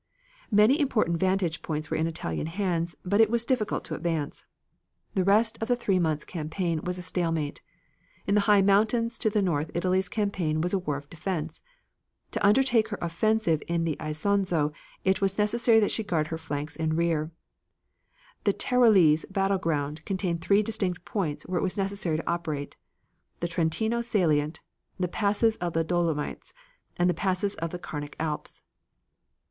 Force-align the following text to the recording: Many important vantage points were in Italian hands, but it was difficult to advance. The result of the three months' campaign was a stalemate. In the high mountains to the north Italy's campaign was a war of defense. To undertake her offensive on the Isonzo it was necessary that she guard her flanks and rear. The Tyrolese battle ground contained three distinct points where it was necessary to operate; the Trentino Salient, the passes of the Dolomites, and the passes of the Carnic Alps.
Many 0.49 0.79
important 0.79 1.19
vantage 1.19 1.61
points 1.61 1.91
were 1.91 1.95
in 1.97 2.07
Italian 2.07 2.47
hands, 2.47 2.95
but 3.05 3.21
it 3.21 3.29
was 3.29 3.45
difficult 3.45 3.83
to 3.83 3.93
advance. 3.93 4.43
The 5.13 5.23
result 5.23 5.59
of 5.61 5.67
the 5.67 5.75
three 5.75 5.99
months' 5.99 6.23
campaign 6.23 6.81
was 6.81 6.97
a 6.97 7.03
stalemate. 7.03 7.61
In 8.25 8.33
the 8.33 8.41
high 8.49 8.63
mountains 8.63 9.19
to 9.19 9.29
the 9.29 9.43
north 9.43 9.69
Italy's 9.75 10.09
campaign 10.09 10.59
was 10.59 10.73
a 10.73 10.79
war 10.79 10.97
of 10.97 11.07
defense. 11.07 11.61
To 12.31 12.43
undertake 12.43 12.87
her 12.87 12.97
offensive 12.99 13.61
on 13.69 13.83
the 13.83 13.95
Isonzo 13.99 14.73
it 15.05 15.21
was 15.21 15.37
necessary 15.37 15.79
that 15.79 15.91
she 15.91 16.03
guard 16.03 16.29
her 16.29 16.37
flanks 16.39 16.75
and 16.75 16.97
rear. 16.97 17.29
The 18.43 18.53
Tyrolese 18.53 19.25
battle 19.29 19.59
ground 19.59 20.03
contained 20.03 20.41
three 20.41 20.63
distinct 20.63 21.05
points 21.05 21.43
where 21.45 21.59
it 21.59 21.63
was 21.63 21.77
necessary 21.77 22.17
to 22.17 22.27
operate; 22.27 22.75
the 23.39 23.47
Trentino 23.47 24.01
Salient, 24.01 24.61
the 24.99 25.07
passes 25.07 25.57
of 25.57 25.73
the 25.73 25.83
Dolomites, 25.83 26.55
and 26.97 27.07
the 27.07 27.13
passes 27.13 27.53
of 27.57 27.69
the 27.69 27.77
Carnic 27.77 28.15
Alps. 28.19 28.63